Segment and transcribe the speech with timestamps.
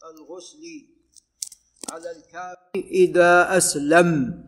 [0.00, 0.64] الغسل
[1.92, 4.40] على الكافر إذا أسلم.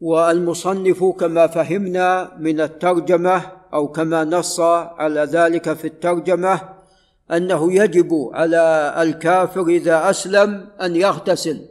[0.00, 6.60] والمصنف كما فهمنا من الترجمة أو كما نص على ذلك في الترجمة
[7.30, 11.66] أنه يجب على الكافر إذا أسلم أن يغتسل.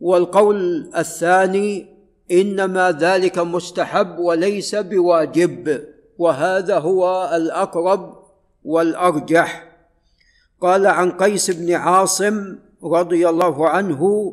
[0.00, 1.86] والقول الثاني
[2.30, 5.84] إنما ذلك مستحب وليس بواجب
[6.18, 8.26] وهذا هو الأقرب
[8.64, 9.71] والأرجح.
[10.62, 14.32] قال عن قيس بن عاصم رضي الله عنه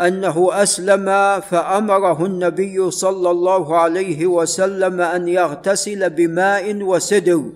[0.00, 1.06] أنه أسلم
[1.40, 7.52] فأمره النبي صلى الله عليه وسلم أن يغتسل بماء وسدر.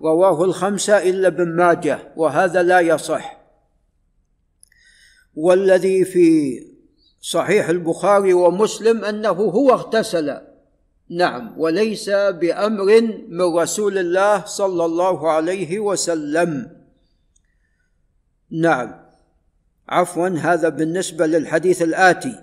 [0.00, 3.42] رواه الخمسه إلا ابن ماجه وهذا لا يصح.
[5.34, 6.58] والذي في
[7.20, 10.51] صحيح البخاري ومسلم أنه هو اغتسل.
[11.12, 16.70] نعم وليس بأمر من رسول الله صلى الله عليه وسلم.
[18.50, 18.94] نعم.
[19.88, 22.40] عفوا هذا بالنسبة للحديث الآتي.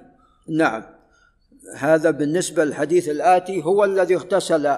[0.49, 0.83] نعم.
[1.77, 4.77] هذا بالنسبة للحديث الآتي هو الذي اغتسل.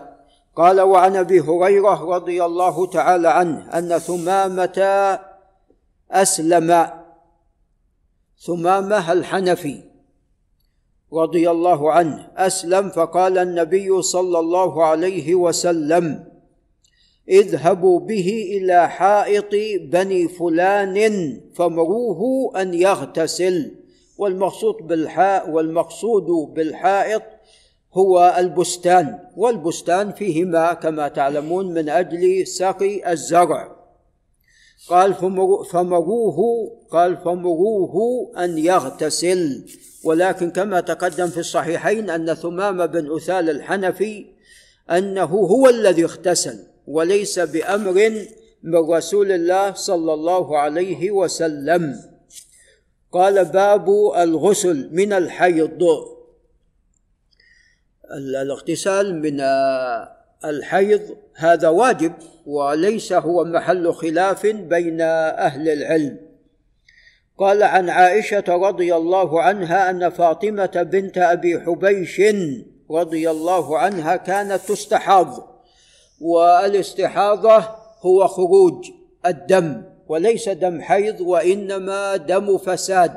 [0.56, 5.20] قال وعن أبي هريرة رضي الله تعالى عنه أن ثمامة
[6.12, 6.88] أسلم.
[8.46, 9.91] ثمامة الحنفي.
[11.14, 16.24] رضي الله عنه أسلم فقال النبي صلى الله عليه وسلم
[17.30, 19.50] اذهبوا به إلى حائط
[19.82, 20.98] بني فلان
[21.54, 23.72] فمروه أن يغتسل.
[24.18, 27.22] والمقصود بالحاء والمقصود بالحائط
[27.94, 33.81] هو البستان والبستان فيه ماء كما تعلمون من أجل سقي الزرع.
[34.90, 35.14] قال
[35.72, 37.96] فمروه قال فمروه
[38.38, 39.66] أن يغتسل.
[40.04, 44.26] ولكن كما تقدم في الصحيحين أن ثمام بن اثال الحنفي
[44.92, 48.12] أنه هو الذي اغتسل وليس بأمر
[48.64, 52.00] من رسول الله صلى الله عليه وسلم.
[53.12, 55.84] قال باب الغسل من الحيض.
[58.12, 59.42] الاغتسال من
[60.46, 61.02] الحيض
[61.36, 62.14] هذا واجب
[62.46, 66.18] وليس هو محل خلاف بين أهل العلم.
[67.38, 72.22] قال عن عائشة رضي الله عنها أن فاطمة بنت أبي حبيش
[72.92, 75.28] رضي الله عنها كانت تستحاض
[76.22, 77.64] والاستحاضة
[78.02, 78.86] هو خروج
[79.26, 83.14] الدم وليس دم حيض وإنما دم فساد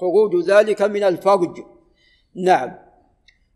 [0.00, 1.58] خروج ذلك من الفرج.
[2.34, 2.74] نعم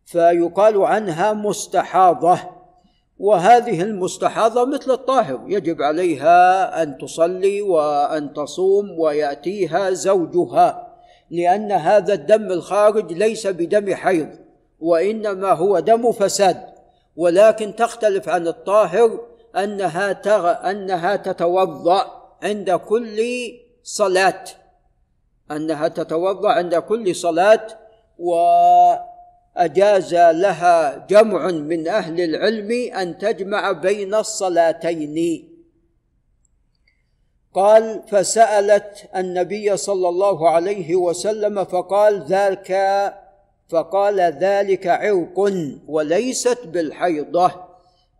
[0.04, 2.59] فيقال عنها مستحاضة.
[3.20, 5.40] وهذه المستحاضة مثل الطاهر.
[5.46, 10.96] يجب عليها أن تصلي وأن تصوم ويأتيها زوجها
[11.30, 14.28] لأن هذا الدم الخارج ليس بدم حيض
[14.80, 16.60] وإنما هو دم فساد.
[17.16, 19.20] ولكن تختلف عن الطاهر
[19.56, 20.70] أنها تغ...
[20.70, 22.06] أنها تتوضأ
[22.42, 23.20] عند كل
[23.82, 24.44] صلاة.
[25.50, 27.66] أنها تتوضأ عند كل صلاة
[28.18, 28.34] و
[29.60, 35.48] أجاز لها جمع من أهل العلم أن تجمع بين الصلاتين.
[37.54, 42.70] قال فسألت النبي صلى الله عليه وسلم فقال ذاك
[43.68, 45.52] فقال ذلك عرق
[45.88, 47.52] وليست بالحيضة.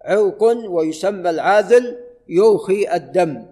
[0.05, 1.97] عرق ويسمى العاذل
[2.29, 3.47] يوخي الدم.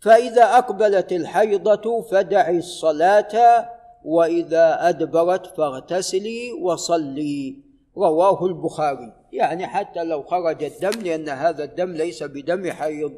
[0.00, 3.68] فإذا أقبلت الحيضة فدعي الصلاة
[4.08, 7.56] وإذا أدبرت فاغتسلي وصلي.
[7.96, 9.12] رواه البخاري.
[9.32, 13.12] يعني حتى لو خرج الدم لأن هذا الدم ليس بدم حيض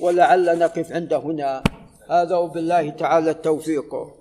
[0.00, 1.62] ولعل نقف عند هنا.
[2.10, 4.16] هذا وبالله تعالى التوفيق.